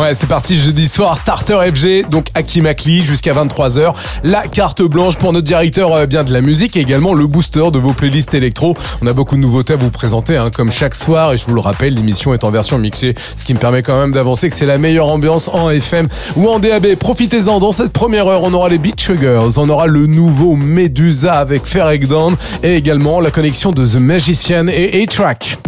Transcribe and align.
Ouais, 0.00 0.14
c'est 0.14 0.26
parti 0.26 0.56
jeudi 0.56 0.88
soir, 0.88 1.18
Starter 1.18 1.58
FG, 1.70 2.08
donc 2.08 2.28
Hakim 2.32 2.64
Akli 2.64 3.02
jusqu'à 3.02 3.34
23h. 3.34 3.92
La 4.24 4.40
carte 4.48 4.80
blanche 4.80 5.16
pour 5.16 5.34
notre 5.34 5.46
directeur 5.46 5.92
euh, 5.92 6.06
bien 6.06 6.24
de 6.24 6.32
la 6.32 6.40
musique 6.40 6.78
et 6.78 6.80
également 6.80 7.12
le 7.12 7.26
booster 7.26 7.70
de 7.70 7.78
vos 7.78 7.92
playlists 7.92 8.32
électro. 8.32 8.74
On 9.02 9.06
a 9.06 9.12
beaucoup 9.12 9.36
de 9.36 9.42
nouveautés 9.42 9.74
à 9.74 9.76
vous 9.76 9.90
présenter, 9.90 10.38
hein, 10.38 10.50
comme 10.50 10.70
chaque 10.70 10.94
soir. 10.94 11.34
Et 11.34 11.36
je 11.36 11.44
vous 11.44 11.52
le 11.54 11.60
rappelle, 11.60 11.92
l'émission 11.92 12.32
est 12.32 12.42
en 12.42 12.50
version 12.50 12.78
mixée, 12.78 13.14
ce 13.36 13.44
qui 13.44 13.52
me 13.52 13.58
permet 13.58 13.82
quand 13.82 14.00
même 14.00 14.12
d'avancer 14.12 14.48
que 14.48 14.56
c'est 14.56 14.64
la 14.64 14.78
meilleure 14.78 15.08
ambiance 15.08 15.48
en 15.48 15.68
FM 15.68 16.08
ou 16.36 16.48
en 16.48 16.58
DAB. 16.58 16.94
Profitez-en. 16.94 17.60
Dans 17.60 17.72
cette 17.72 17.92
première 17.92 18.26
heure, 18.26 18.44
on 18.44 18.54
aura 18.54 18.70
les 18.70 18.78
Beach 18.78 19.04
Sugars, 19.04 19.58
on 19.58 19.68
aura 19.68 19.86
le 19.86 20.06
nouveau 20.06 20.56
Medusa 20.56 21.34
avec 21.34 21.66
Ferrek 21.66 22.08
Down 22.08 22.34
et 22.62 22.76
également 22.76 23.20
la 23.20 23.30
connexion 23.30 23.72
de 23.72 23.86
The 23.86 23.96
Magician 23.96 24.68
et 24.68 25.02
A-Track. 25.02 25.58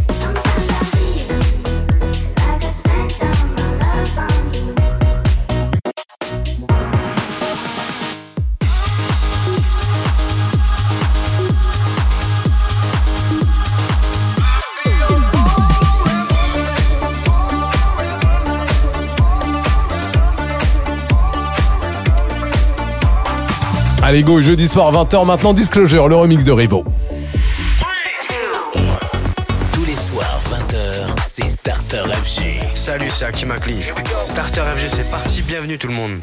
Allez 24.15 24.23
go, 24.23 24.40
jeudi 24.40 24.68
soir 24.68 24.93
20h 24.93 25.26
maintenant 25.26 25.52
Disclosure, 25.52 26.07
le 26.07 26.15
remix 26.15 26.45
de 26.45 26.52
Rivo. 26.52 26.84
Tous 29.73 29.84
les 29.84 29.96
soirs, 29.96 30.40
20h, 30.52 31.20
c'est 31.20 31.51
Starter 31.51 32.04
FG. 32.23 32.60
Salut, 32.74 33.10
c'est 33.10 33.24
Hakim 33.24 33.51
Akli. 33.51 33.74
Starter 34.20 34.62
FG, 34.76 34.87
c'est 34.88 35.10
parti. 35.10 35.42
Bienvenue 35.42 35.79
tout 35.79 35.88
le 35.88 35.95
monde. 35.95 36.20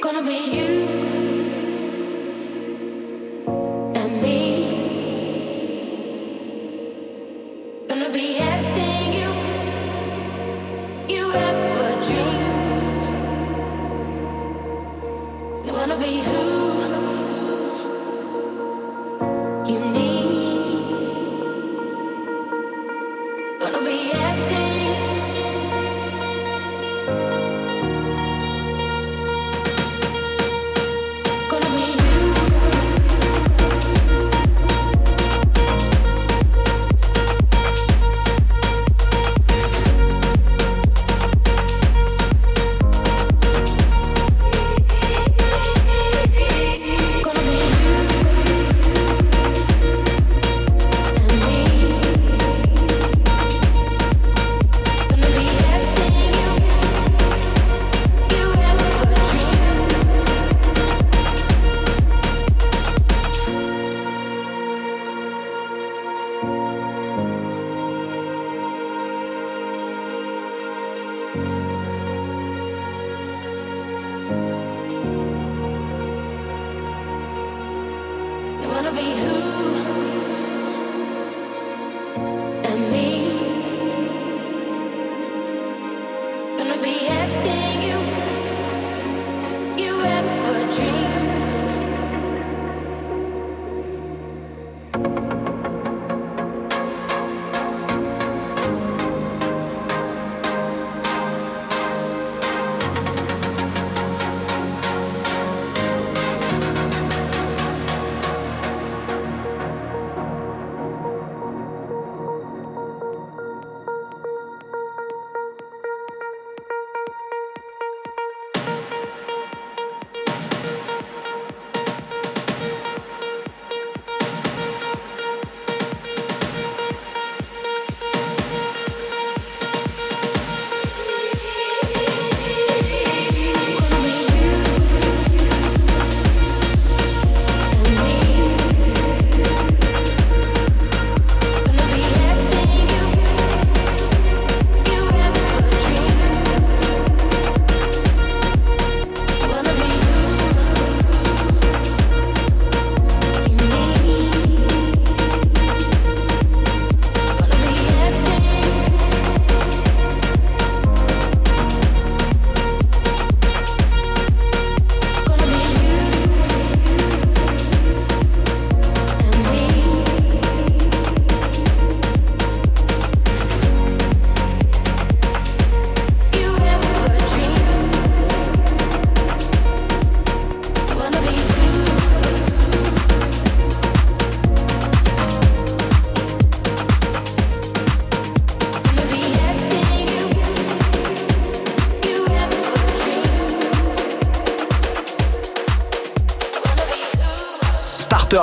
Gonna 0.00 0.20
be 0.20 0.54
you 0.54 0.75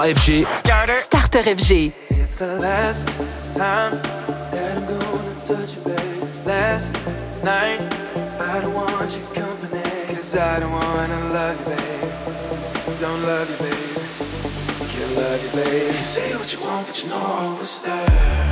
Starter 0.03 0.19
FG. 0.19 0.43
Starter 0.43 1.43
FG. 1.55 1.93
It's 2.09 2.35
the 2.35 2.57
last 2.57 3.07
time 3.55 4.01
that 4.51 4.77
I'm 4.77 4.85
gonna 4.85 5.45
touch 5.45 5.77
you, 5.77 5.81
babe. 5.81 6.45
Last 6.45 6.93
night, 7.41 7.79
I 8.37 8.59
don't 8.59 8.73
want 8.73 9.17
your 9.17 9.27
company. 9.27 9.81
Cause 10.13 10.35
I 10.35 10.59
don't 10.59 10.73
wanna 10.73 11.29
love 11.31 11.57
you, 11.57 11.65
babe. 11.73 12.99
Don't 12.99 13.23
love 13.23 13.49
you, 13.49 13.57
babe. 13.63 13.93
Can't 14.91 15.15
love 15.15 15.41
you, 15.41 15.63
babe. 15.63 15.87
You 15.87 16.05
say 16.15 16.35
what 16.35 16.51
you 16.51 16.59
want, 16.59 16.87
but 16.87 17.01
you 17.01 17.07
know 17.07 17.15
I 17.15 17.57
was 17.57 17.79
there. 17.79 18.42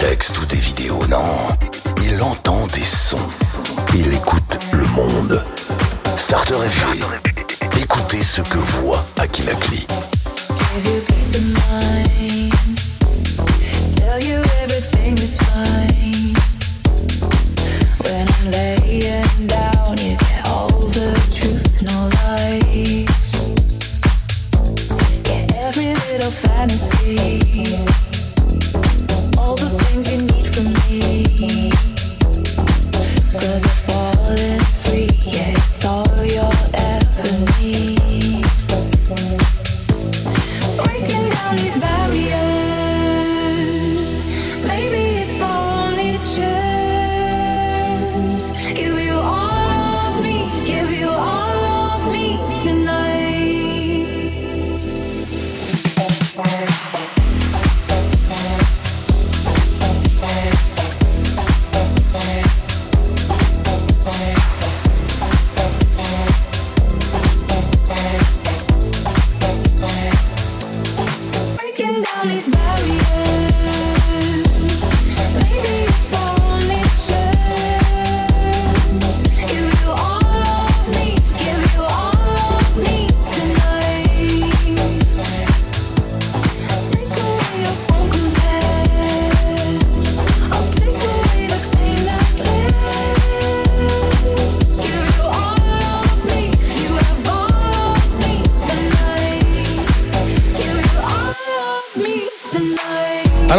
textes 0.00 0.38
ou 0.38 0.46
des 0.46 0.56
vidéos, 0.56 1.06
non. 1.08 1.22
Il 2.02 2.22
entend 2.22 2.66
des 2.68 2.80
sons. 2.80 3.18
Il 3.94 4.14
écoute 4.14 4.58
le 4.72 4.86
monde. 4.86 5.44
Starter 6.16 6.54
FG. 6.54 7.04
Écoutez 7.82 8.22
ce 8.22 8.40
que 8.40 8.56
voit 8.56 9.04
Akinakli. 9.18 9.86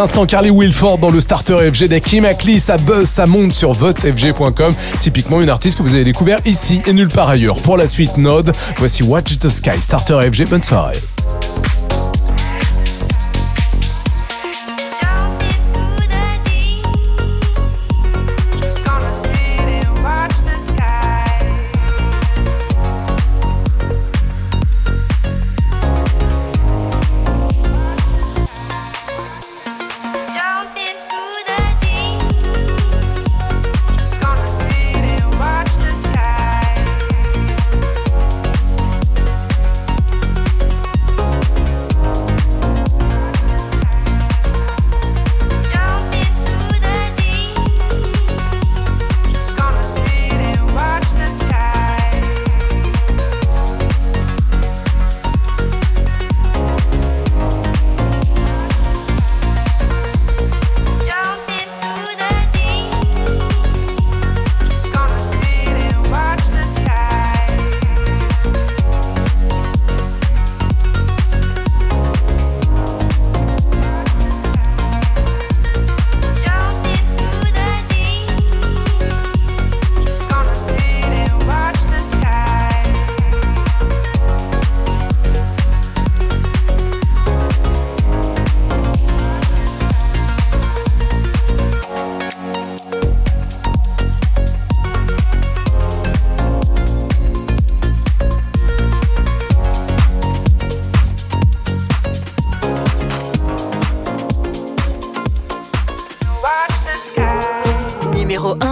l'instant, 0.02 0.26
Carly 0.26 0.50
Wilford 0.50 0.98
dans 0.98 1.12
le 1.12 1.20
starter 1.20 1.72
FG 1.72 1.88
d'Akim 1.88 2.26
Akli. 2.26 2.60
Ça 2.60 2.78
buzz, 2.78 3.08
ça 3.08 3.28
monte 3.28 3.54
sur 3.54 3.72
votefg.com. 3.74 4.74
Typiquement, 5.00 5.42
une 5.42 5.50
artiste 5.50 5.78
que 5.78 5.84
vous 5.84 5.94
avez 5.94 6.04
découvert 6.04 6.40
ici 6.46 6.82
et 6.88 6.94
nulle 6.94 7.08
part 7.08 7.30
ailleurs. 7.30 7.62
Pour 7.62 7.78
la 7.78 7.88
suite 7.88 8.18
Node, 8.18 8.52
voici 8.78 9.04
Watch 9.04 9.38
the 9.38 9.50
Sky, 9.50 9.80
starter 9.80 10.20
FG. 10.32 10.50
Bonne 10.50 10.64
soirée. 10.64 10.98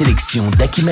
sélection 0.00 0.48
d'Aki 0.52 0.82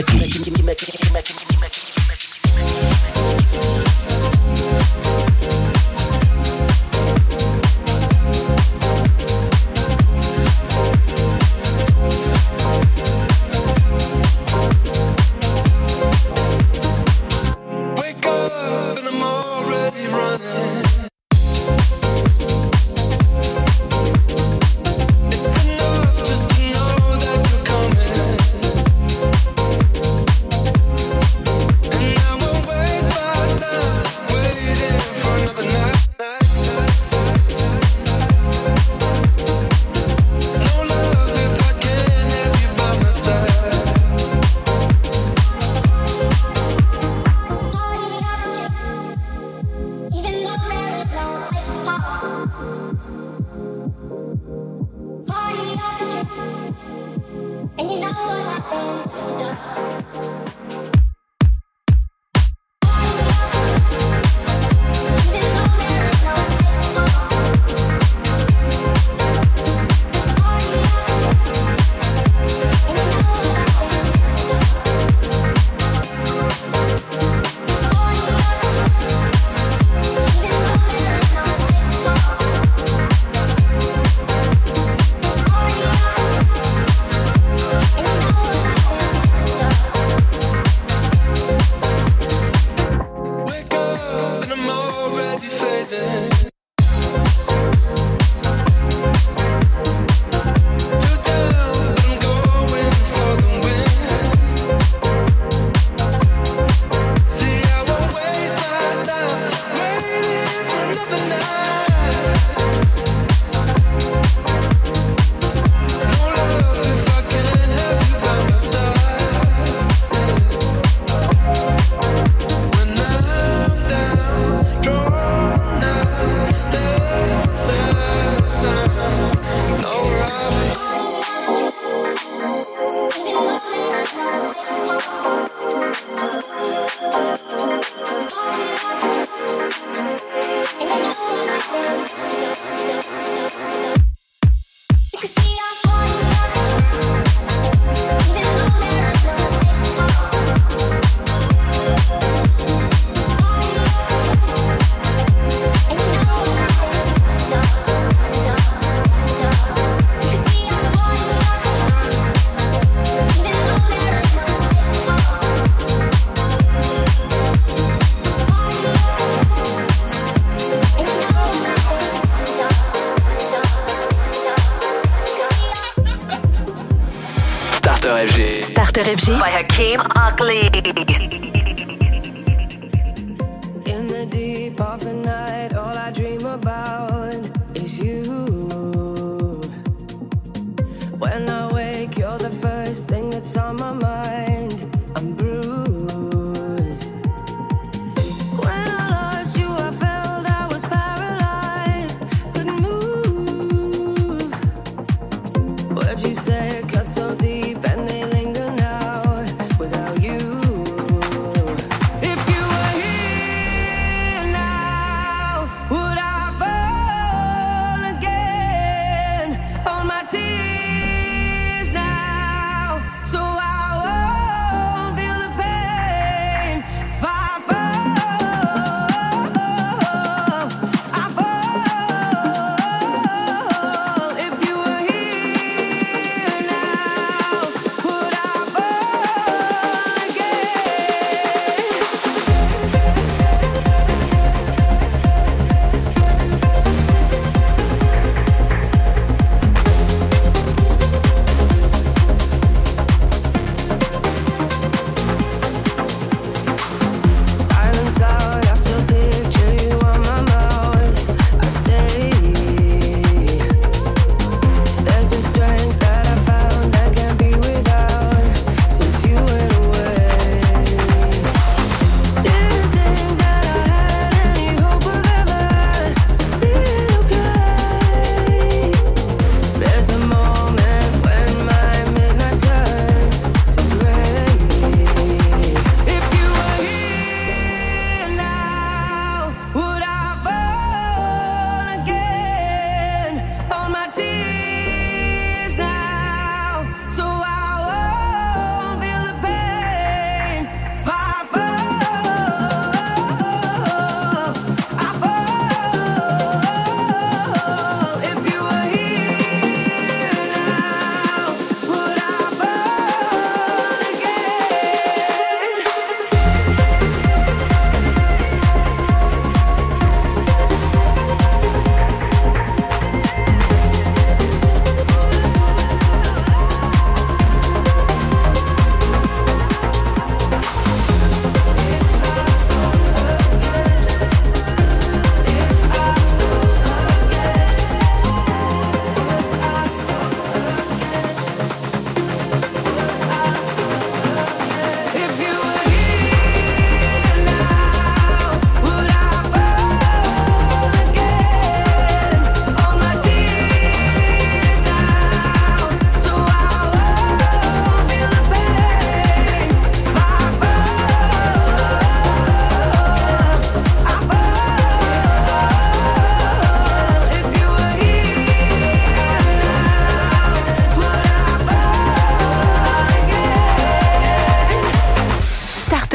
FG. 179.18 179.38
By 179.40 179.50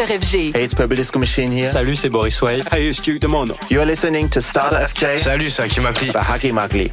Starter 0.03 0.19
FG. 0.19 0.53
Hey, 0.53 0.65
it's 0.65 0.73
Publisco 0.73 1.17
Machine 1.17 1.49
here. 1.49 1.65
Salut, 1.65 1.95
c'est 1.95 2.09
Boris 2.09 2.41
Way. 2.41 2.61
Hey, 2.69 2.89
it's 2.89 2.99
Duke 2.99 3.19
Demono. 3.21 3.55
You're 3.69 3.85
listening 3.85 4.27
to 4.31 4.41
Starter 4.41 4.85
FJ. 4.87 5.17
Salut, 5.17 5.49
c'est 5.49 5.63
Akimakli. 5.63 6.11
Bah, 6.11 6.23
Hakimakli. 6.23 6.91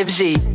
FG. 0.00 0.49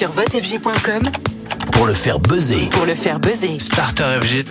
sur 0.00 0.14
pour 1.72 1.84
le 1.84 1.92
faire 1.92 2.18
buzzer. 2.20 2.70
Pour 2.70 2.86
le 2.86 2.94
faire 2.94 3.20
buzzer. 3.20 3.58
Starter 3.58 4.18
FG. 4.22 4.44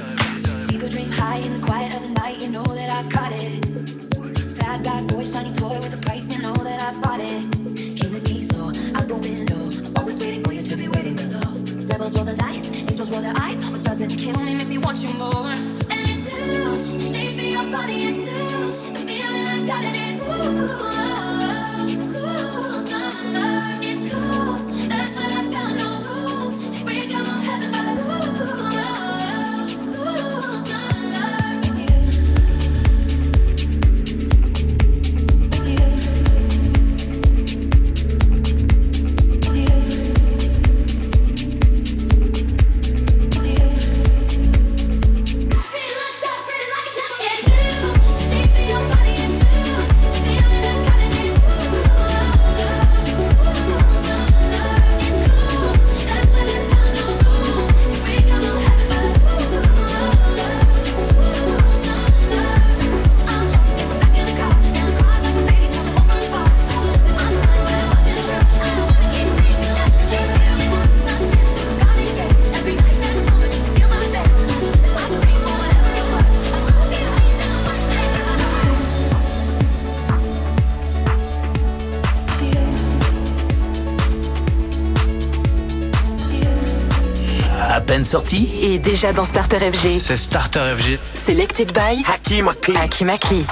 sortie 88.10 88.50
est 88.64 88.80
déjà 88.80 89.14
dans 89.14 89.24
Starter 89.24 89.60
FG. 89.60 90.00
C'est 90.02 90.18
Starter 90.18 90.74
FG. 90.76 90.98
Selected 91.14 91.72
by 91.74 92.04
Hakim 92.08 92.48
Akli. 92.48 92.76
Hakim 92.76 93.10
Akli. 93.10 93.46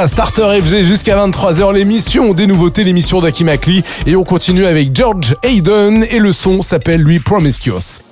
ça, 0.00 0.08
Starter 0.08 0.60
FG 0.62 0.82
jusqu'à 0.82 1.16
23h, 1.16 1.74
l'émission 1.74 2.32
des 2.32 2.46
nouveautés, 2.46 2.84
l'émission 2.84 3.20
d'Akim 3.20 3.48
Akli. 3.48 3.82
Et 4.06 4.16
on 4.16 4.24
continue 4.24 4.64
avec 4.64 4.96
George 4.96 5.36
Hayden 5.42 6.06
et 6.10 6.18
le 6.18 6.32
son 6.32 6.62
s'appelle 6.62 7.02
lui 7.02 7.18
Promiscuous. 7.18 8.09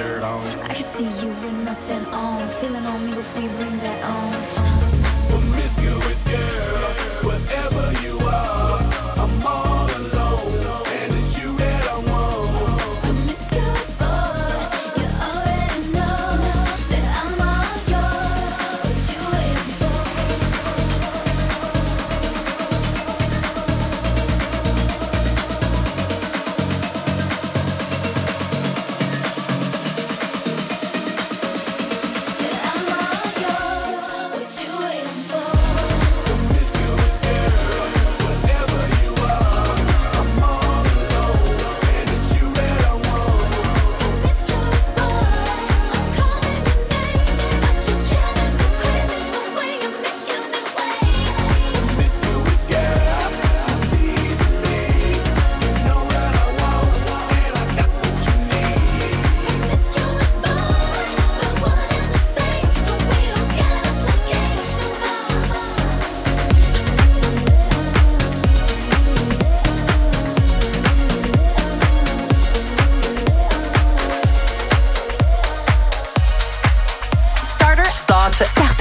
shirt 0.00 0.22
on. 0.22 0.46
I 0.60 0.74
can 0.74 0.84
see 0.94 1.04
you 1.04 1.28
with 1.42 1.52
nothing 1.52 2.06
on. 2.06 2.48
Feeling 2.60 2.86
on 2.86 3.04
me 3.04 3.14
before 3.14 3.42
you 3.42 3.50
bring 3.50 3.76
that 3.78 4.00
on. 4.04 4.59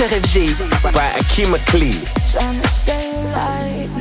FG. 0.10 0.58
By 0.92 1.08
Akima 1.22 1.60
Klee. 1.70 2.02
Trying 2.32 2.62
to 2.62 2.68
stay 2.68 3.12
alive 3.12 3.96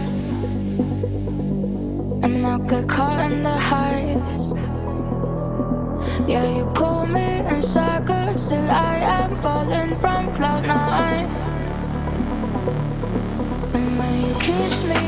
and 2.24 2.40
not 2.40 2.66
get 2.66 2.88
caught 2.88 3.30
in 3.30 3.42
the 3.42 3.50
highs. 3.50 4.54
Yeah, 6.26 6.48
you 6.56 6.64
pull 6.74 7.06
me 7.06 7.40
in 7.50 7.60
circles 7.60 8.48
till 8.48 8.70
I 8.70 8.96
am 9.00 9.36
falling 9.36 9.96
from 9.96 10.34
cloud 10.34 10.64
nine. 10.64 11.26
And 13.74 13.98
when 13.98 14.14
you 14.22 14.34
kiss 14.40 14.86
me. 14.88 15.07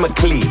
I'm 0.00 0.10
a 0.10 0.14
clean. 0.14 0.49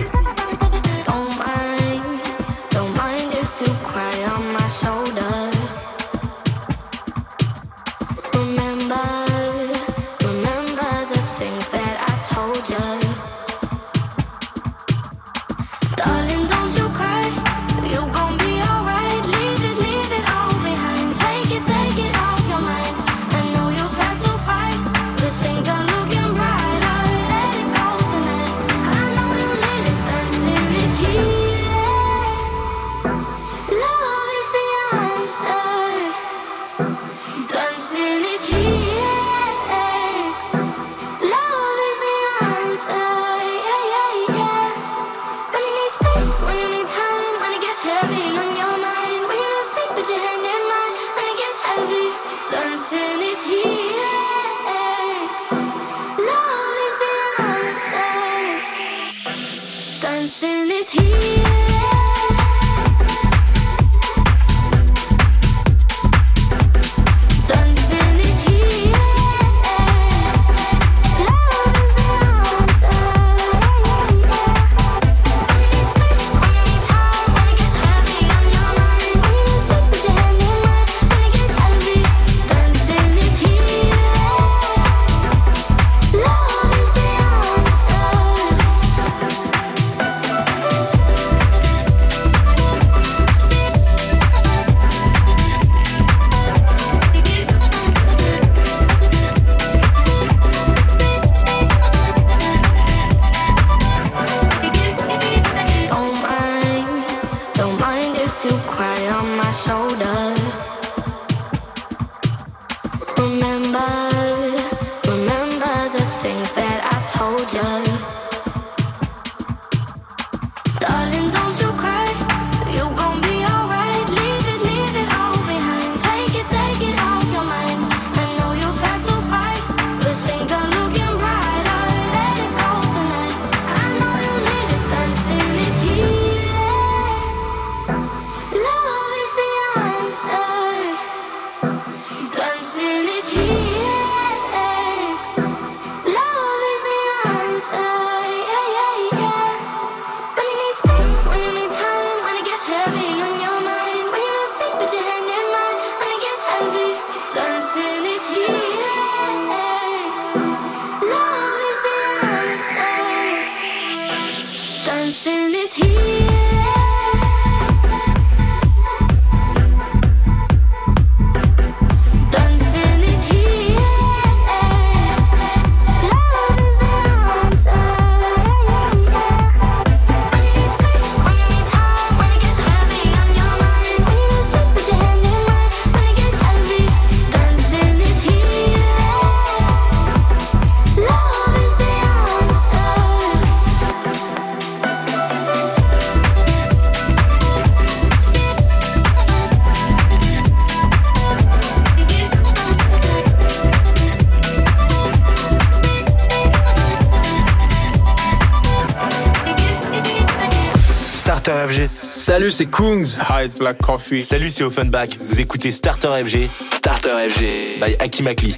Salut, 212.49 212.57
c'est 212.57 212.65
Kungs. 212.65 213.05
Hi, 213.29 213.47
Black 213.59 213.77
Coffee. 213.77 214.23
Salut, 214.23 214.49
c'est 214.49 214.63
Offenbach. 214.63 215.09
Vous 215.19 215.39
écoutez 215.39 215.69
Starter 215.69 216.07
FG. 216.25 216.49
Starter 216.71 217.29
FG. 217.29 217.79
By 217.79 217.95
Aki 217.99 218.23
Makli. 218.23 218.57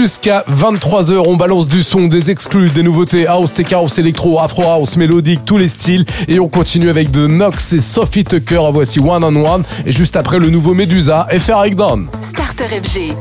jusqu'à 0.00 0.44
23h. 0.50 1.24
On 1.26 1.36
balance 1.36 1.68
du 1.68 1.82
son, 1.82 2.06
des 2.06 2.30
exclus, 2.30 2.70
des 2.70 2.82
nouveautés 2.82 3.26
house, 3.26 3.52
tech 3.52 3.70
house, 3.72 3.98
électro, 3.98 4.40
afro 4.40 4.62
house, 4.62 4.96
mélodique, 4.96 5.44
tous 5.44 5.58
les 5.58 5.68
styles. 5.68 6.06
Et 6.26 6.40
on 6.40 6.48
continue 6.48 6.88
avec 6.88 7.10
de 7.10 7.26
Nox 7.26 7.74
et 7.74 7.80
Sophie 7.80 8.24
Tucker. 8.24 8.62
Voici 8.72 8.98
One 8.98 9.24
on 9.24 9.36
One. 9.36 9.64
Et 9.84 9.92
juste 9.92 10.16
après, 10.16 10.38
le 10.38 10.48
nouveau 10.48 10.72
Medusa 10.72 11.28
et 11.30 11.74
Down. 11.74 12.08
Starter 12.22 12.80
FG. 12.82 13.14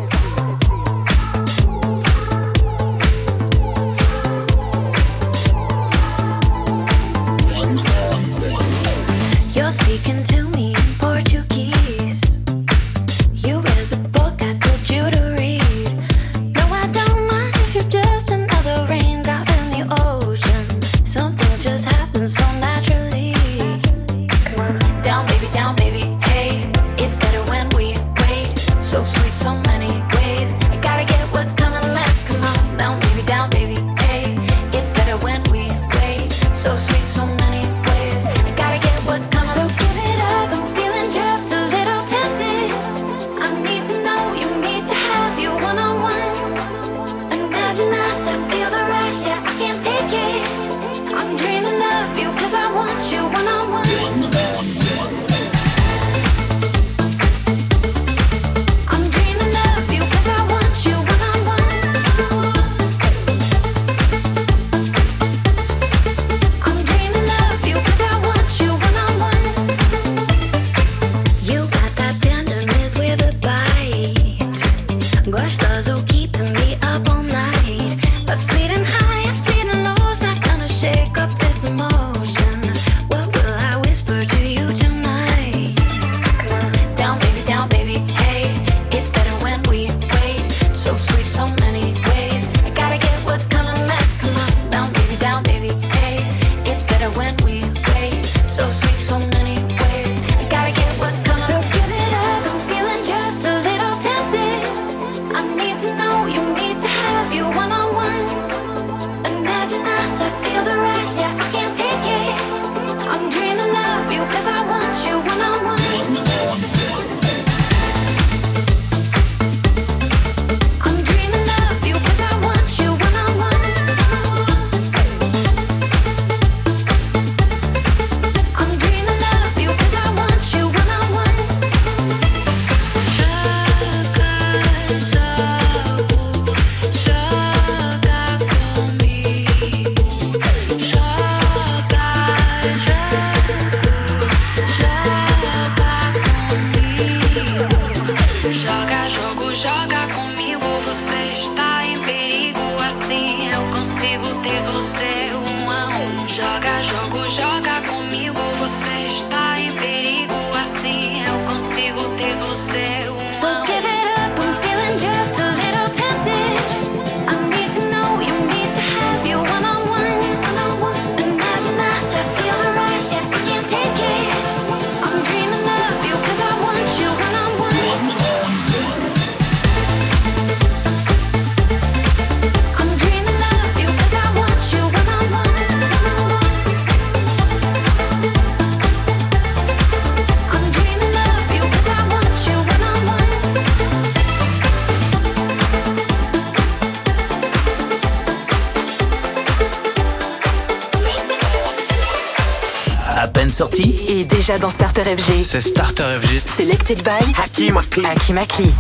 dans 204.58 204.70
Starter 204.70 205.04
FG. 205.04 205.44
C'est 205.46 205.62
Starter 205.62 206.06
FG. 206.20 206.42
Selected 206.58 207.04
by 207.04 207.34
Hakim 207.38 207.78
Akli. 207.78 208.74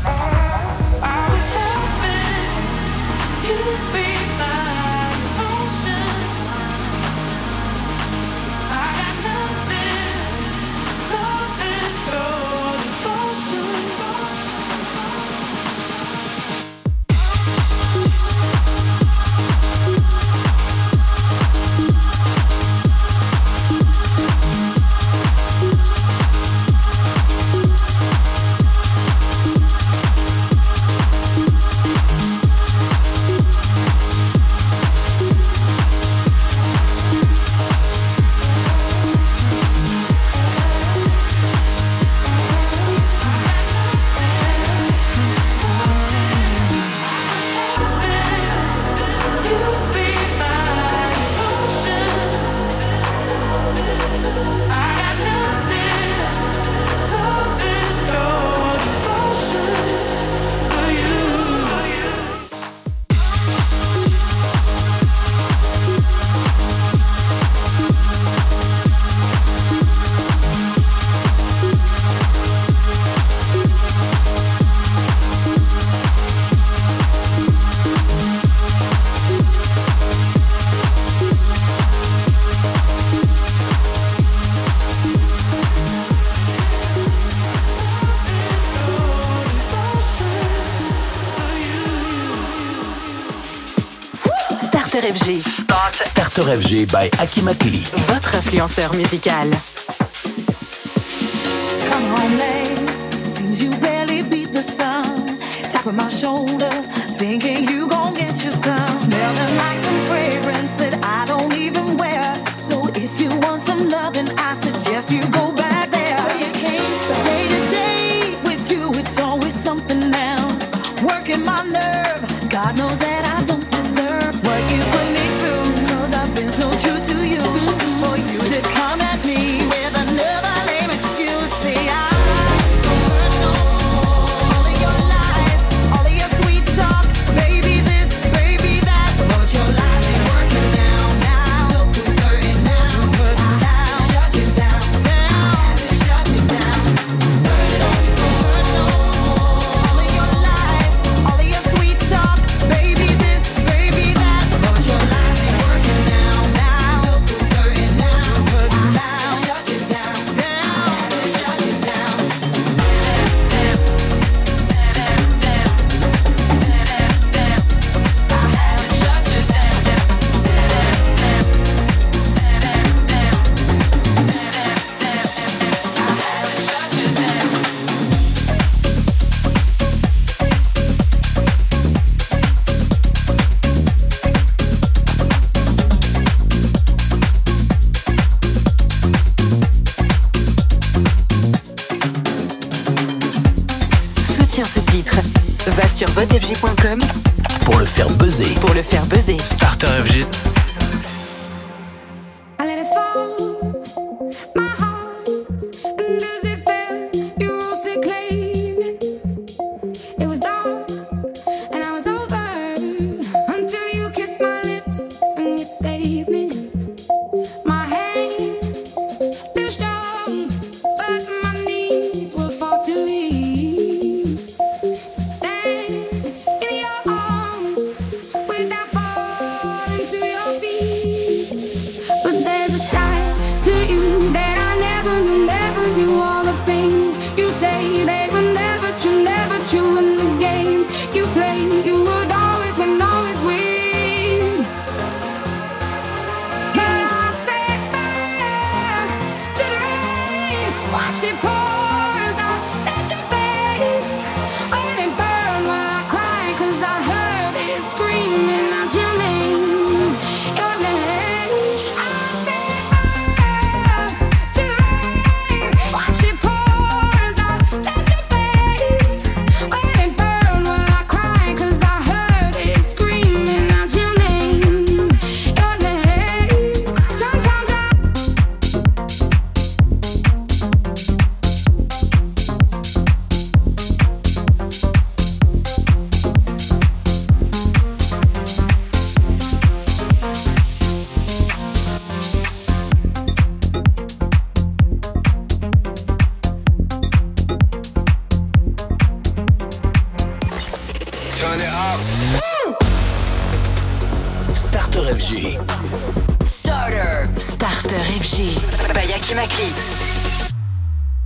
Votre 98.07 98.35
influenceur 98.35 98.93
musical. 98.93 99.51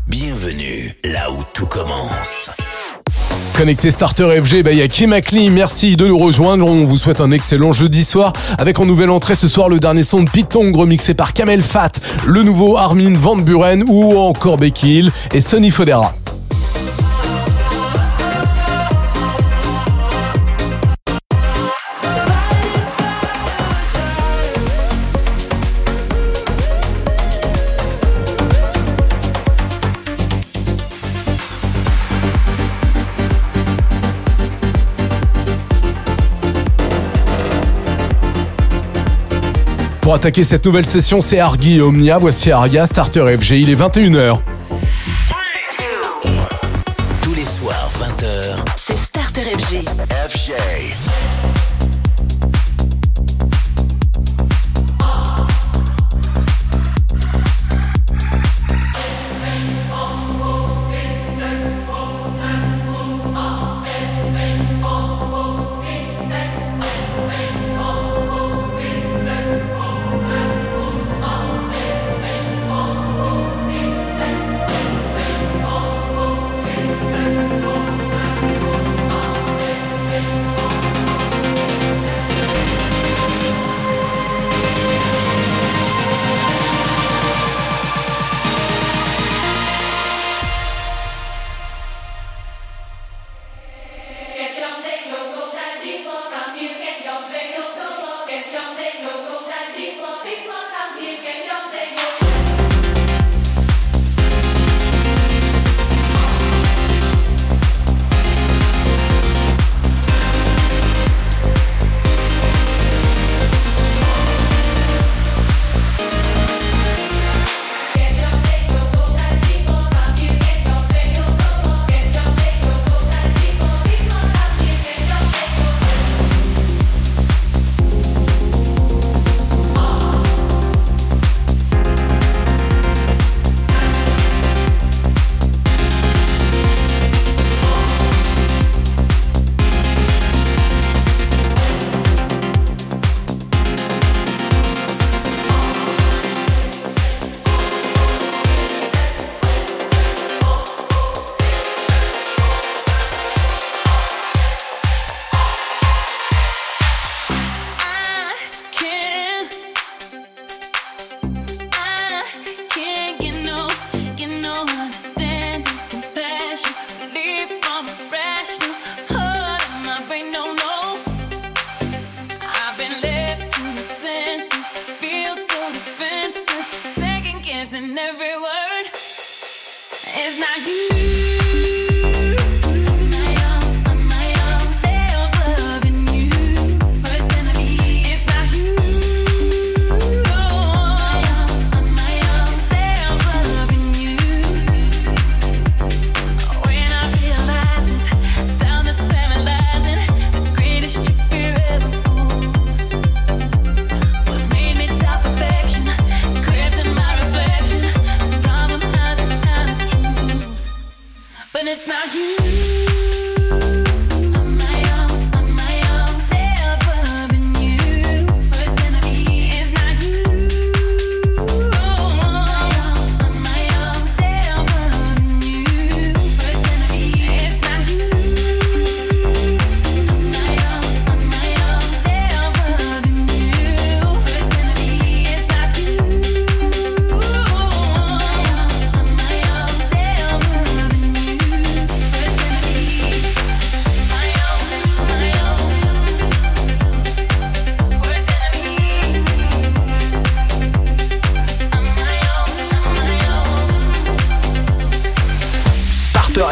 Bienvenue 0.08 0.94
là 1.04 1.32
où 1.32 1.44
tout 1.54 1.66
commence. 1.66 2.50
Connecté 3.58 3.92
Starter 3.92 4.42
FG, 4.42 4.64
bah, 4.64 4.72
il 4.72 4.78
y 4.78 4.82
a 4.82 4.88
Kim 4.88 5.12
Akli, 5.12 5.50
merci 5.50 5.98
de 5.98 6.08
nous 6.08 6.18
rejoindre. 6.18 6.66
On 6.66 6.86
vous 6.86 6.96
souhaite 6.96 7.20
un 7.20 7.32
excellent 7.32 7.74
jeudi 7.74 8.06
soir 8.06 8.32
avec 8.58 8.80
en 8.80 8.86
nouvelle 8.86 9.10
entrée 9.10 9.36
ce 9.36 9.50
soir 9.50 9.68
le 9.68 9.82
dernier 9.82 10.06
son 10.06 10.24
de 10.24 10.30
Pitong 10.30 10.74
remixé 10.74 11.14
par 11.14 11.34
Kamel 11.34 11.62
Fat, 11.62 11.92
le 12.26 12.42
nouveau 12.42 12.78
Armin 12.78 13.16
Van 13.18 13.36
Buren 13.36 13.84
ou 13.88 14.18
encore 14.18 14.56
Becky 14.56 15.00
Hill 15.00 15.12
et 15.34 15.42
Sonny 15.42 15.72
Fodera. 15.72 16.14
Pour 40.14 40.20
attaquer 40.20 40.44
cette 40.44 40.64
nouvelle 40.64 40.86
session, 40.86 41.22
c'est 41.22 41.40
Argy 41.40 41.78
et 41.78 41.82
Omnia. 41.82 42.20
Voici 42.20 42.52
Arga, 42.52 42.86
Starter 42.86 43.36
FG. 43.36 43.54
Il 43.54 43.72
est 43.72 43.76
21h. 43.76 44.38
Tous 47.24 47.34
les 47.34 47.44
soirs, 47.44 47.90
20h. 48.00 48.64
C'est 48.78 48.96
Starter 48.96 49.42
FG. 49.42 49.84
FG. 50.30 51.53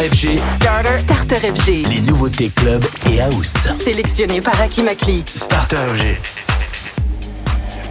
FG. 0.02 0.36
Starter 0.40 1.36
FG. 1.36 1.86
Les 1.88 2.02
nouveautés 2.02 2.50
club 2.50 2.84
et 3.08 3.22
house. 3.22 3.54
Sélectionné 3.80 4.42
par 4.42 4.60
Hakim 4.60 4.88
Akli. 4.88 5.24
Starter 5.28 5.76
FG. 5.76 6.18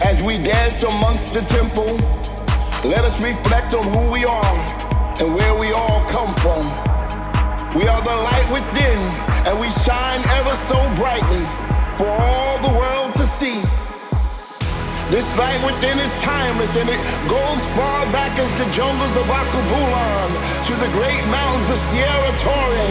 As 0.03 0.21
we 0.21 0.37
dance 0.39 0.83
amongst 0.83 1.33
the 1.35 1.43
temple, 1.43 1.97
let 2.85 3.05
us 3.05 3.17
reflect 3.21 3.75
on 3.75 3.85
who 3.87 4.11
we 4.11 4.25
are 4.25 4.57
and 5.21 5.33
where 5.37 5.55
we 5.55 5.71
all 5.71 6.03
come 6.09 6.35
from. 6.41 6.67
We 7.79 7.87
are 7.87 8.03
the 8.03 8.17
light 8.17 8.51
within, 8.51 8.99
and 9.47 9.61
we 9.61 9.69
shine 9.87 10.21
ever 10.41 10.57
so 10.67 10.79
brightly 10.97 11.47
for 11.97 12.09
all 12.09 12.59
the 12.59 12.77
world 12.77 13.15
to 13.15 13.25
see. 13.39 13.63
This 15.11 15.27
light 15.35 15.59
within 15.67 15.99
is 15.99 16.15
timeless, 16.23 16.71
and 16.79 16.87
it 16.87 17.03
goes 17.27 17.63
far 17.75 18.07
back 18.15 18.31
as 18.39 18.47
the 18.55 18.67
jungles 18.71 19.11
of 19.19 19.27
Akabulan 19.27 20.31
to 20.71 20.73
the 20.79 20.87
great 20.95 21.19
mountains 21.27 21.67
of 21.67 21.79
Sierra 21.91 22.31
Torre. 22.39 22.91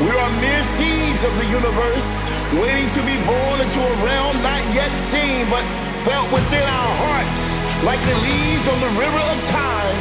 We 0.00 0.16
are 0.16 0.32
mere 0.40 0.64
seeds 0.80 1.20
of 1.28 1.36
the 1.36 1.44
universe, 1.52 2.08
waiting 2.56 2.88
to 2.88 3.04
be 3.04 3.20
born 3.28 3.60
into 3.60 3.80
a 3.84 3.94
realm 4.00 4.40
not 4.40 4.64
yet 4.72 4.88
seen, 5.12 5.44
but 5.52 5.60
felt 6.08 6.24
within 6.32 6.64
our 6.64 6.92
hearts, 7.04 7.42
like 7.84 8.00
the 8.08 8.16
leaves 8.16 8.64
on 8.72 8.80
the 8.80 8.92
river 8.96 9.20
of 9.20 9.36
time. 9.52 9.96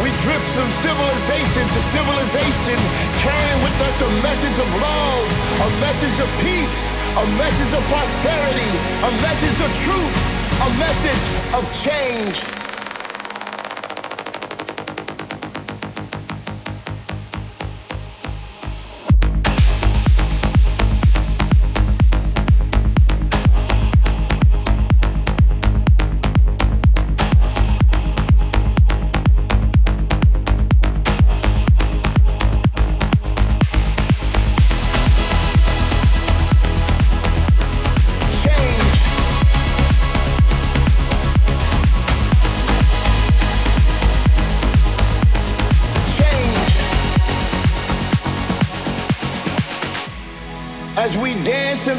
We 0.00 0.08
drift 0.24 0.48
from 0.56 0.72
civilization 0.80 1.68
to 1.68 1.80
civilization, 1.92 2.78
carrying 3.20 3.60
with 3.60 3.76
us 3.76 3.96
a 4.08 4.10
message 4.24 4.56
of 4.56 4.68
love, 4.72 5.26
a 5.68 5.70
message 5.84 6.16
of 6.16 6.28
peace, 6.40 6.76
a 7.12 7.26
message 7.36 7.72
of 7.76 7.84
prosperity, 7.92 8.72
a 9.04 9.12
message 9.20 9.58
of 9.60 9.70
truth, 9.84 10.37
a 10.60 10.70
message 10.76 11.54
of 11.54 11.64
change. 11.84 12.57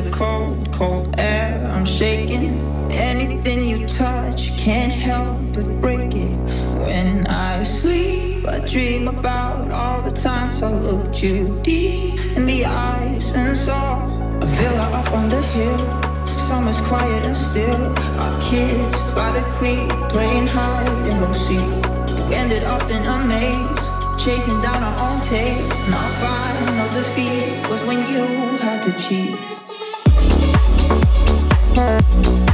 The 0.00 0.10
cold, 0.10 0.72
cold 0.72 1.14
air. 1.18 1.66
I'm 1.70 1.84
shaking. 1.84 2.60
Anything 2.90 3.68
you 3.68 3.86
touch 3.86 4.56
can't 4.56 4.92
help 4.92 5.38
but 5.52 5.66
break 5.80 6.14
it. 6.14 6.36
When 6.86 7.26
I 7.26 7.62
sleep, 7.62 8.46
I 8.46 8.60
dream 8.60 9.08
about 9.08 9.70
all 9.70 10.02
the 10.02 10.10
times 10.10 10.62
I 10.62 10.72
looked 10.72 11.22
you 11.22 11.60
deep 11.62 12.18
in 12.36 12.46
the 12.46 12.64
eyes 12.64 13.32
and 13.32 13.56
saw 13.56 14.06
a 14.42 14.46
villa 14.46 14.90
up 15.00 15.12
on 15.12 15.28
the 15.28 15.42
hill. 15.54 15.78
Summer's 16.38 16.80
quiet 16.80 17.26
and 17.26 17.36
still. 17.36 17.86
Our 18.22 18.42
kids 18.50 19.02
by 19.14 19.30
the 19.32 19.44
creek 19.58 19.88
playing 20.08 20.46
hide 20.46 20.88
and 21.08 21.20
go 21.24 21.32
seek. 21.32 21.72
We 22.28 22.34
ended 22.34 22.64
up 22.64 22.88
in 22.90 23.02
a 23.04 23.18
maze, 23.26 23.84
chasing 24.22 24.60
down 24.60 24.82
our 24.82 24.96
own 25.06 25.20
taste. 25.22 25.72
And 25.84 25.94
our 25.94 26.12
final 26.24 26.88
defeat 26.94 27.68
was 27.68 27.84
when 27.86 27.98
you 28.12 28.24
had 28.58 28.84
to 28.84 28.92
cheat. 28.98 29.59
On 31.80 32.49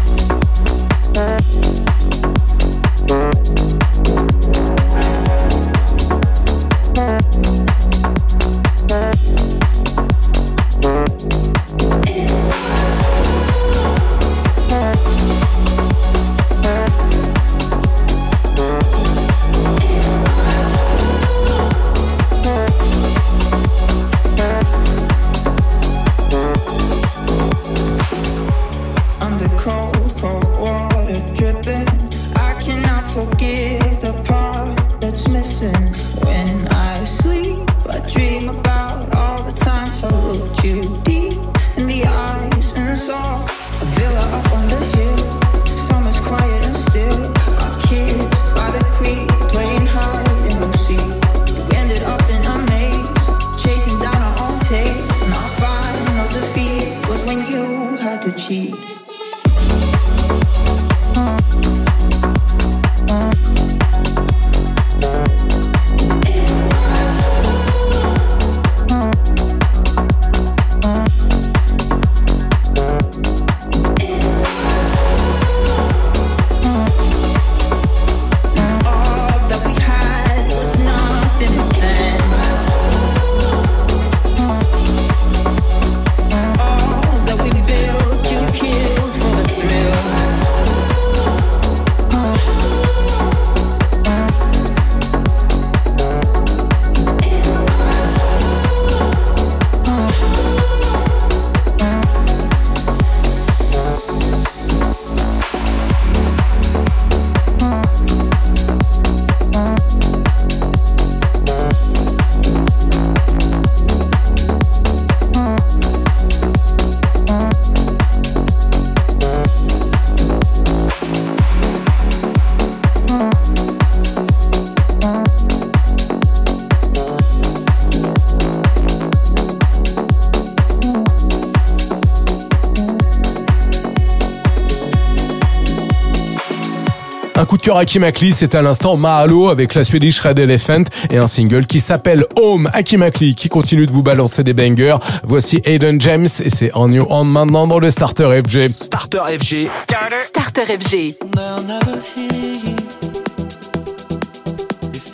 Mr. 137.66 137.78
Hakim 137.78 138.04
Akli, 138.04 138.30
c'est 138.30 138.54
à 138.54 138.62
l'instant 138.62 138.96
Mahalo 138.96 139.48
avec 139.48 139.74
la 139.74 139.82
Swedish 139.82 140.20
Red 140.20 140.38
Elephant 140.38 140.84
et 141.10 141.16
un 141.16 141.26
single 141.26 141.66
qui 141.66 141.80
s'appelle 141.80 142.24
Home. 142.36 142.70
Hakim 142.72 143.02
Akli 143.02 143.34
qui 143.34 143.48
continue 143.48 143.86
de 143.86 143.92
vous 143.92 144.04
balancer 144.04 144.44
des 144.44 144.52
bangers. 144.52 144.98
Voici 145.24 145.60
Aiden 145.64 146.00
James 146.00 146.28
et 146.44 146.50
c'est 146.50 146.70
On 146.74 146.88
Your 146.92 147.10
On 147.10 147.24
maintenant 147.24 147.66
dans 147.66 147.80
le 147.80 147.90
Starter 147.90 148.40
FG. 148.44 148.68
Starter 148.70 149.18
FG. 149.40 149.66
Starter, 149.66 150.14
Starter 150.22 150.78
FG. 150.78 151.16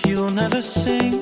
You 0.07 0.29
never 0.35 0.61
sing. 0.61 1.22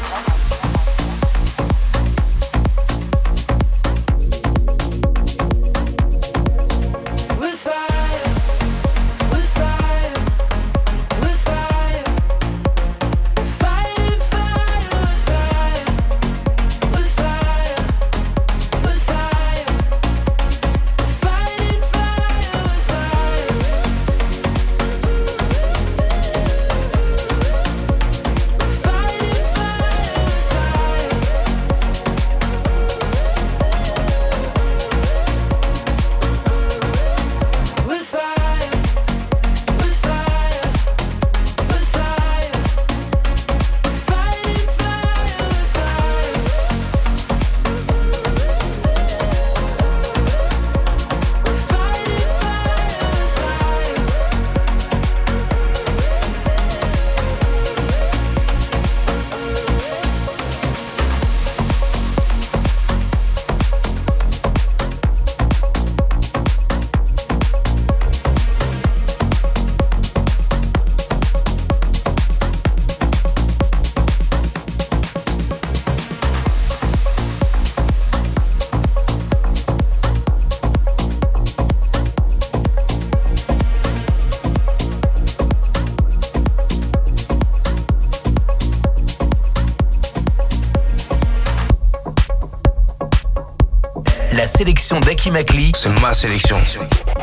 sélection 94.91 94.99
d'Aki 94.99 95.31
Makli, 95.31 95.71
c'est 95.73 95.89
ma 96.01 96.13
sélection. 96.13 96.57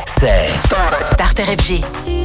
C'est 0.05 0.49
Starter 1.05 1.43
FG. 1.43 2.18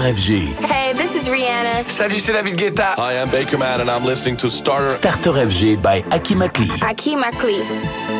Hey, 0.00 0.94
this 0.94 1.14
is 1.14 1.28
Rihanna. 1.28 1.84
Salut, 1.86 2.20
c'est 2.20 2.32
David 2.32 2.56
Guetta. 2.56 2.94
Hi, 2.96 3.20
I'm 3.20 3.30
Baker 3.30 3.58
Man 3.58 3.82
and 3.82 3.90
I'm 3.90 4.02
listening 4.04 4.34
to 4.38 4.48
Starter 4.48 4.88
Starter 4.88 5.32
FG 5.32 5.82
by 5.82 6.00
Akimakli. 6.10 6.68
Akimakli. 6.80 8.19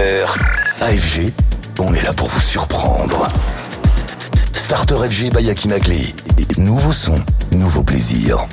AFG, 0.00 1.30
on 1.78 1.92
est 1.92 2.02
là 2.02 2.14
pour 2.14 2.28
vous 2.28 2.40
surprendre. 2.40 3.28
Starter 4.54 4.94
FG 4.94 5.30
by 5.30 5.42
Yaki 5.42 5.68
Nagli. 5.68 6.14
Nouveau 6.56 6.92
son, 6.92 7.16
nouveau 7.52 7.82
plaisir. 7.82 8.46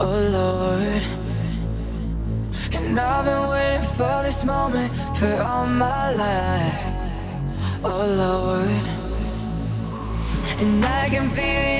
Oh 0.00 0.06
Lord. 0.32 1.02
And 2.72 2.98
I've 2.98 3.24
been 3.26 3.48
waiting 3.50 3.82
for 3.82 4.22
this 4.24 4.42
moment 4.44 4.90
for 5.16 5.42
all 5.42 5.66
my 5.66 6.12
life. 6.14 6.84
Oh 7.84 8.06
Lord. 8.16 8.84
And 10.60 10.82
I 10.82 11.08
can 11.10 11.28
feel 11.28 11.79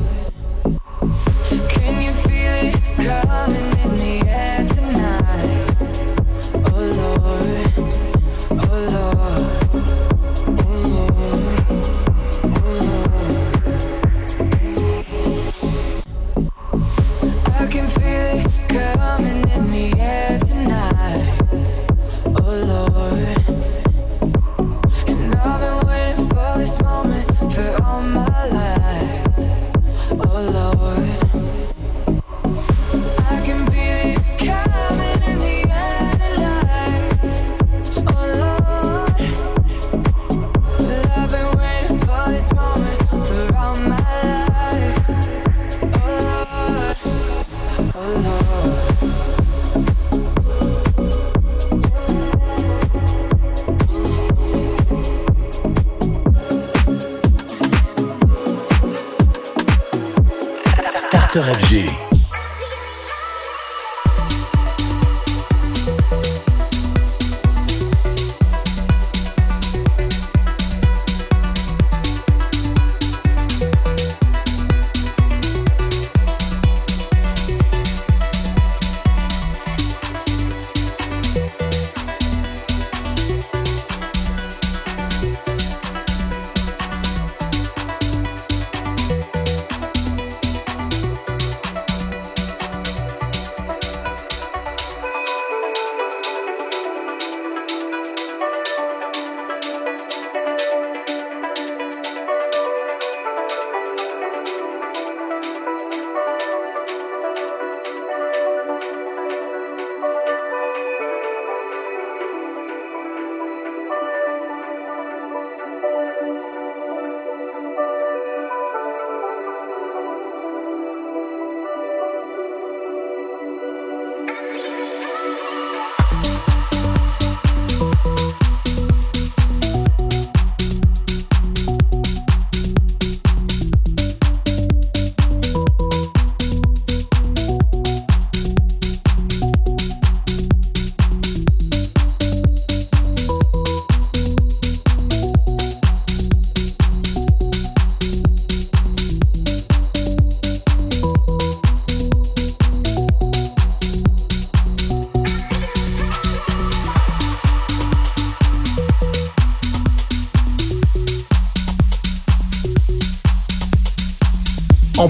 Coming 3.11 3.60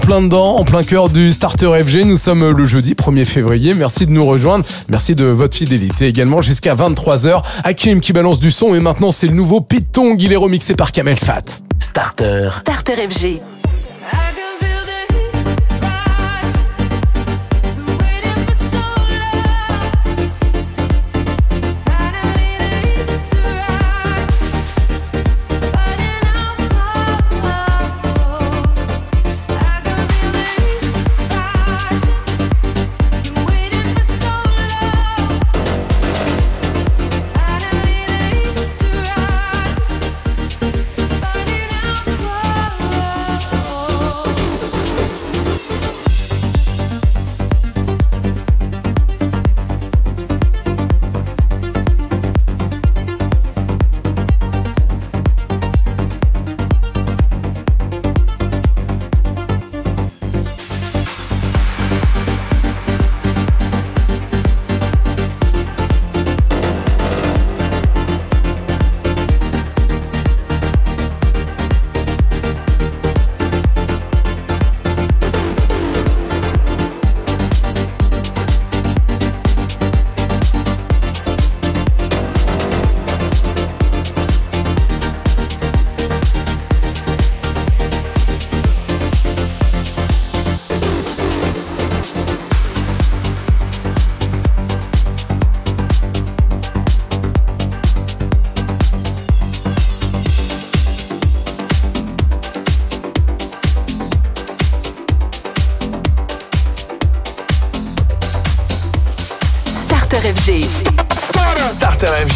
plein 0.02 0.20
dedans, 0.20 0.56
en 0.56 0.64
plein 0.64 0.82
cœur 0.82 1.08
du 1.08 1.30
Starter 1.30 1.70
FG, 1.78 2.04
nous 2.04 2.16
sommes 2.16 2.50
le 2.50 2.66
jeudi 2.66 2.94
1er 2.94 3.24
février. 3.24 3.72
Merci 3.72 4.04
de 4.04 4.10
nous 4.10 4.26
rejoindre. 4.26 4.64
Merci 4.88 5.14
de 5.14 5.24
votre 5.24 5.56
fidélité 5.56 6.08
également 6.08 6.42
jusqu'à 6.42 6.74
23h. 6.74 7.42
Hakim 7.62 8.00
qui 8.00 8.12
balance 8.12 8.40
du 8.40 8.50
son 8.50 8.74
et 8.74 8.80
maintenant 8.80 9.12
c'est 9.12 9.28
le 9.28 9.34
nouveau 9.34 9.60
Python. 9.60 10.16
Il 10.18 10.32
est 10.32 10.36
remixé 10.36 10.74
par 10.74 10.90
Kamel 10.90 11.16
Fat. 11.16 11.44
Starter. 11.78 12.50
Starter 12.62 12.94
FG. 13.08 13.40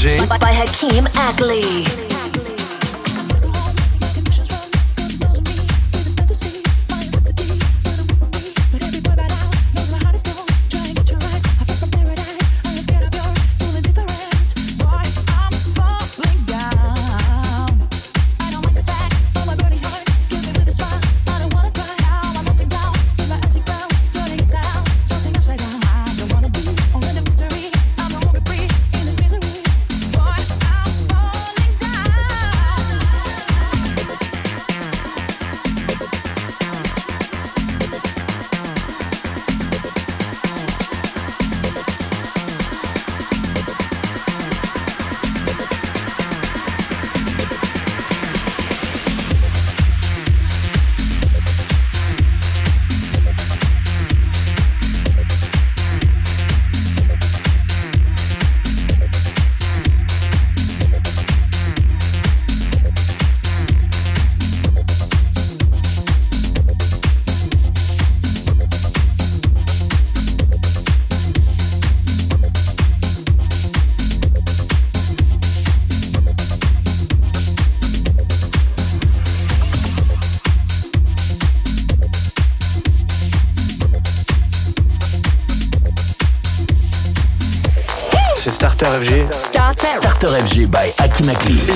By 0.06 0.52
Hakeem 0.52 1.04
Ackley. 1.16 2.05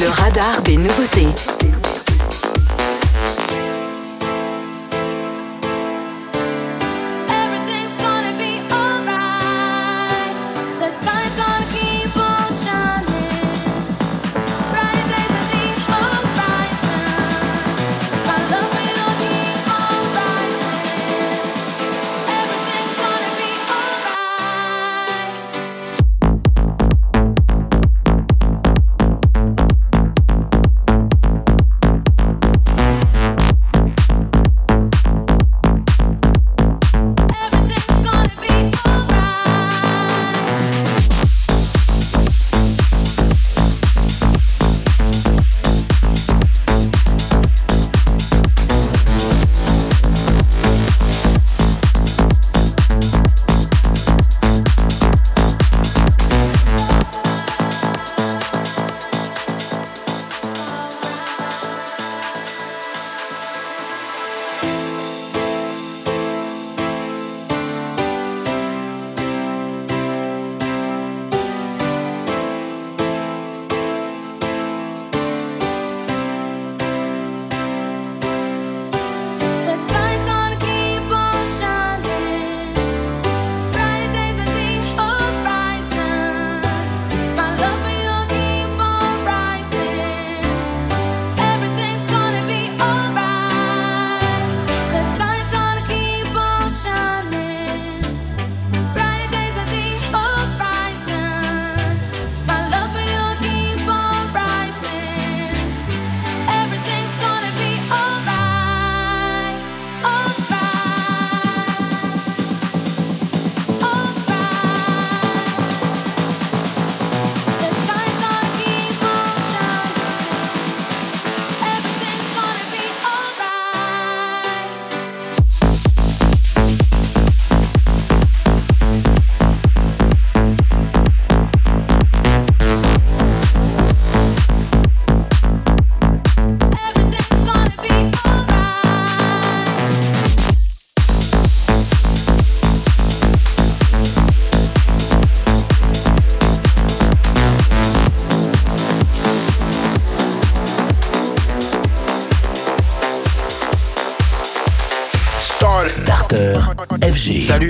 Le 0.01 0.09
radar 0.09 0.63
des 0.63 0.77
nouveautés. 0.77 1.27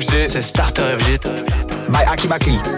C'est 0.00 0.42
Starter 0.42 0.82
FG 0.98 1.20
by 1.90 2.04
Aki 2.06 2.28
Bakli. 2.28 2.77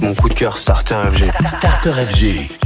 Mon 0.00 0.14
coup 0.14 0.28
de 0.28 0.34
cœur 0.34 0.56
Starter 0.56 0.94
FG. 1.12 1.28
Starter 1.44 1.92
FG. 2.06 2.59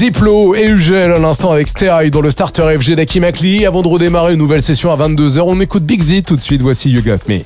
Diplo 0.00 0.54
et 0.54 0.64
UGL 0.64 1.12
à 1.12 1.18
l'instant 1.18 1.52
avec 1.52 1.68
Sterai 1.68 2.08
dans 2.08 2.22
le 2.22 2.30
starter 2.30 2.78
FG 2.80 2.94
d'Aki 2.94 3.20
Makli. 3.20 3.66
Avant 3.66 3.82
de 3.82 3.88
redémarrer 3.88 4.32
une 4.32 4.38
nouvelle 4.38 4.62
session 4.62 4.90
à 4.90 4.96
22h, 4.96 5.42
on 5.44 5.60
écoute 5.60 5.82
Big 5.82 6.00
Z 6.00 6.22
tout 6.22 6.36
de 6.36 6.40
suite. 6.40 6.62
Voici 6.62 6.90
You 6.90 7.02
Got 7.02 7.28
Me. 7.28 7.40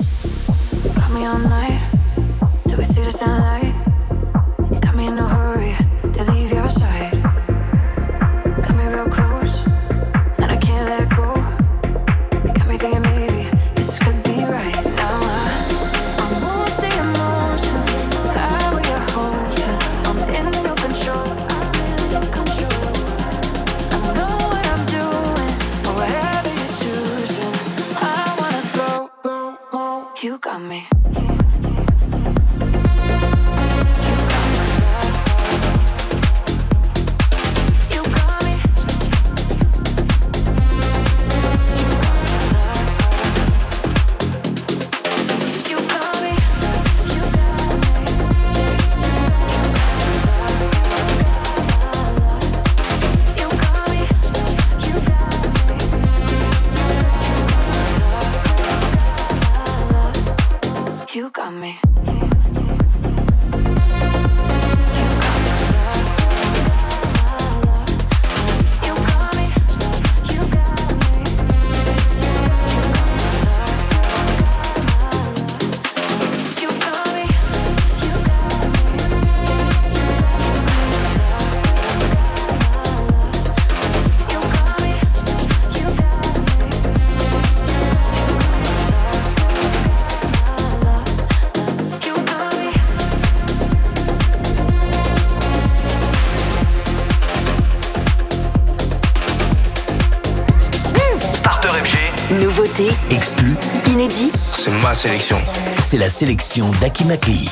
C'est 105.79 105.99
la 105.99 106.09
sélection 106.09 106.71
d'Akimakli. 106.81 107.47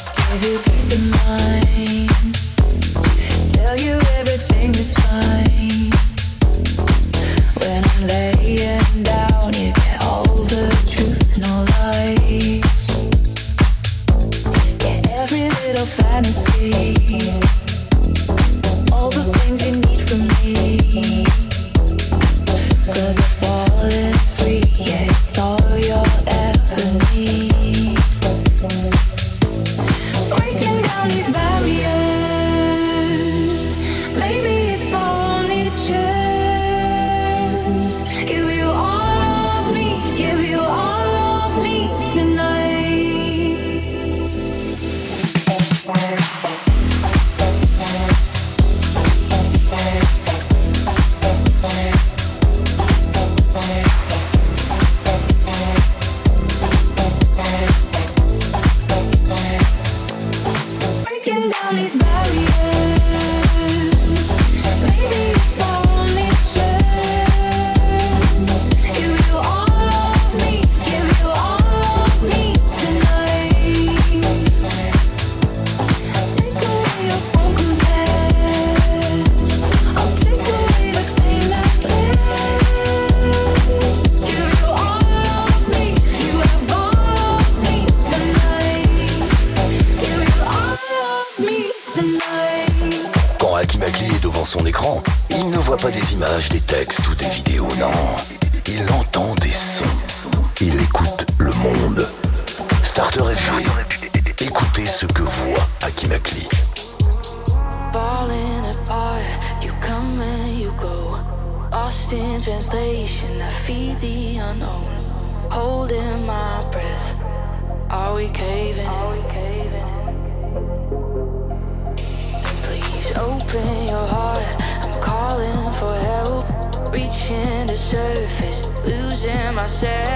my 129.62 129.68
shit. 129.68 130.11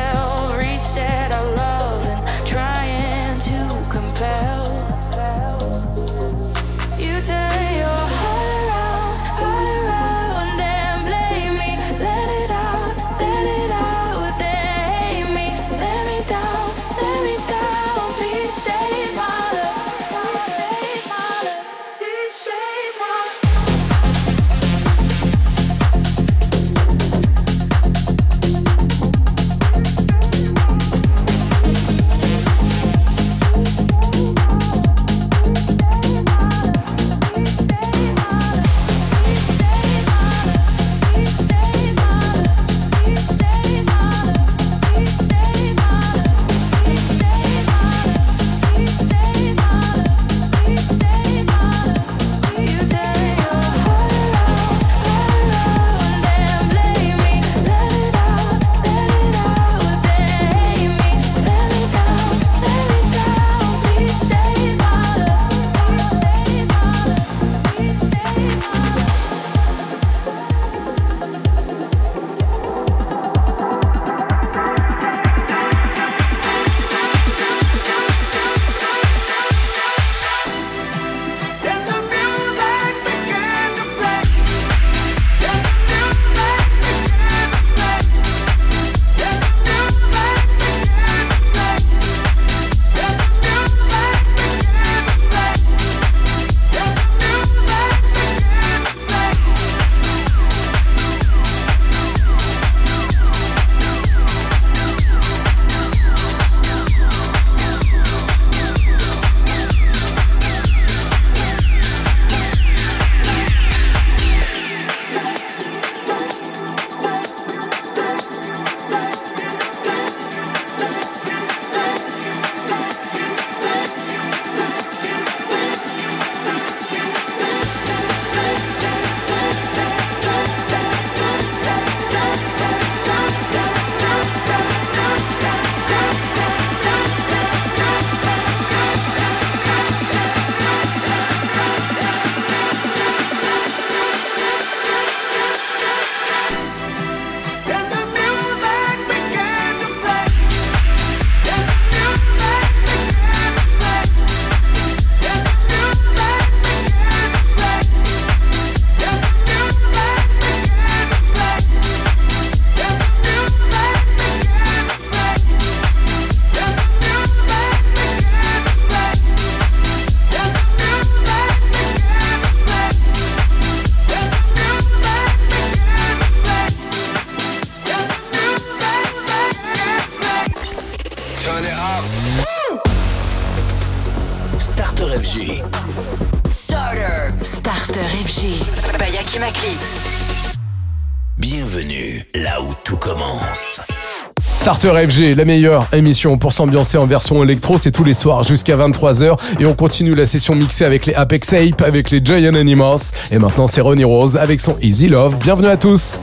FG, 194.95 195.35
la 195.37 195.45
meilleure 195.45 195.89
émission 195.93 196.39
pour 196.39 196.53
s'ambiancer 196.53 196.97
en 196.97 197.07
version 197.07 197.43
électro, 197.43 197.77
c'est 197.77 197.91
tous 197.91 198.05
les 198.05 198.15
soirs 198.15 198.45
jusqu'à 198.45 198.77
23h 198.77 199.37
et 199.59 199.67
on 199.67 199.75
continue 199.75 200.15
la 200.15 200.27
session 200.27 200.55
mixée 200.55 200.85
avec 200.85 201.07
les 201.07 201.15
Apex 201.15 201.53
Ape, 201.55 201.83
avec 201.83 202.11
les 202.11 202.25
Giant 202.25 202.55
Animals 202.55 203.01
et 203.33 203.39
maintenant 203.39 203.67
c'est 203.67 203.81
Ronnie 203.81 204.05
Rose 204.05 204.37
avec 204.37 204.61
son 204.61 204.77
Easy 204.81 205.09
Love. 205.09 205.37
Bienvenue 205.39 205.69
à 205.69 205.77
tous. 205.77 206.21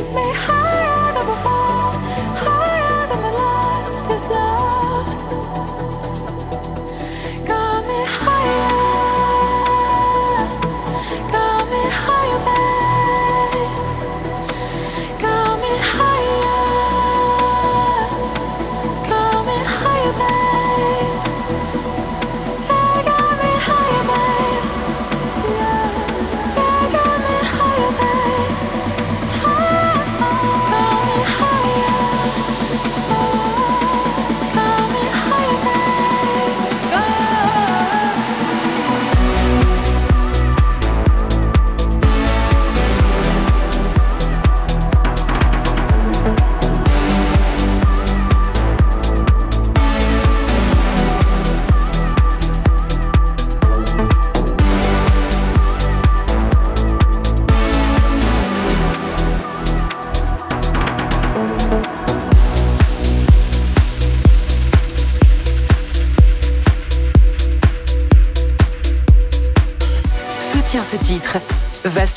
makes 0.00 0.14
me 0.14 0.22
high. 0.32 0.59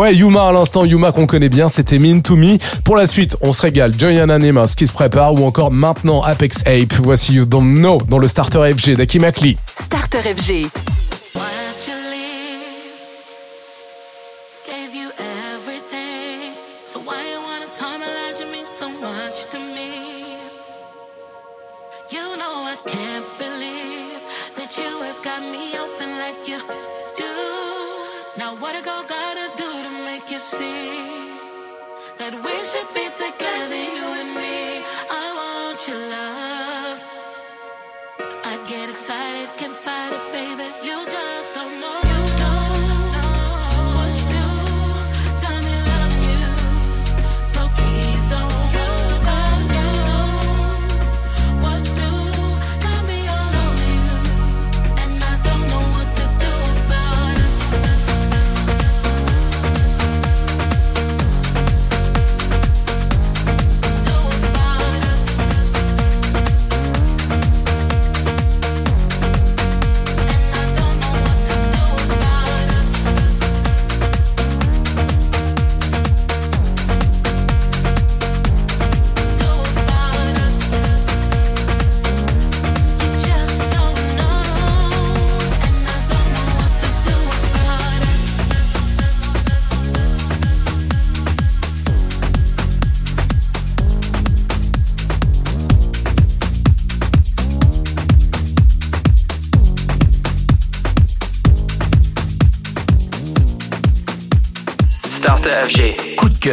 ouais, 0.00 0.14
Yuma 0.14 0.48
à 0.48 0.52
l'instant, 0.52 0.86
Yuma 0.86 1.12
qu'on 1.12 1.26
connaît 1.26 1.50
bien, 1.50 1.68
c'était 1.68 1.98
Mean 1.98 2.22
to 2.22 2.34
Me. 2.34 2.56
Pour 2.84 2.96
la 2.96 3.06
suite, 3.06 3.36
on 3.42 3.52
se 3.52 3.62
régale. 3.62 3.92
Giant 3.98 4.30
Anima, 4.30 4.66
ce 4.66 4.74
qui 4.74 4.86
se 4.86 4.92
prépare, 4.92 5.34
ou 5.34 5.44
encore 5.44 5.70
maintenant 5.70 6.22
Apex 6.22 6.60
Ape. 6.60 6.94
Voici 7.02 7.34
You 7.34 7.44
Don't 7.44 7.74
Know 7.74 7.98
dans 8.08 8.18
le 8.18 8.26
Starter 8.26 8.72
FG 8.72 8.96
d'Aki 8.96 9.18
Starter 9.66 10.18
FG. 10.36 10.66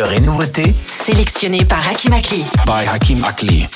et 0.06 0.20
nouveautés 0.20 0.72
sélectionnés 0.72 1.66
par 1.66 1.80
Hakim 1.90 2.14
Akli. 2.14 2.46
By 2.66 2.86
Hakim 2.88 3.24
Akli. 3.24 3.68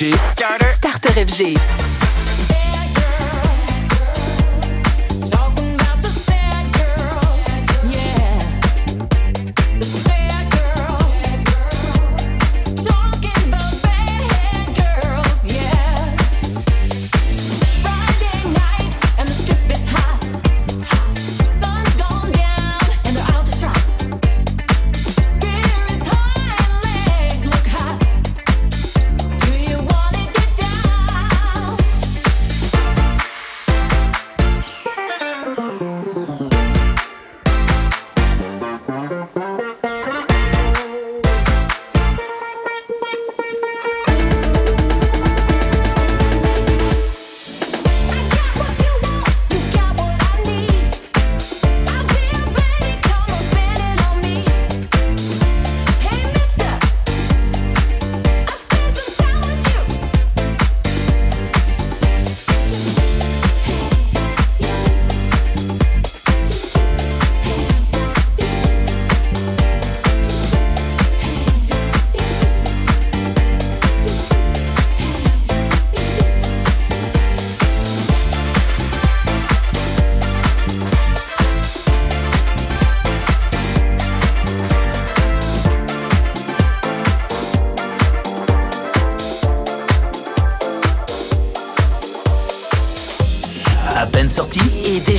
Gucci. 0.00 0.29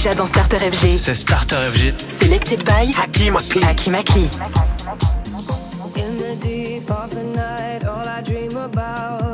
déjà 0.04 0.16
dans 0.16 0.26
Starter 0.26 0.58
FG. 0.58 0.98
C'est 0.98 1.14
Starter 1.14 1.58
FG. 1.74 1.94
Selected 2.10 2.64
by 2.64 2.92
Happy 2.98 3.30
Makli. 3.30 3.62
Happy 3.64 3.90
Makli. 3.92 4.30
In 5.96 6.18
the 6.18 6.36
deep 6.42 6.90
of 6.90 7.12
the 7.12 7.24
night, 7.24 7.86
all 7.86 8.08
I 8.08 8.24
dream 8.24 8.58
about 8.58 9.31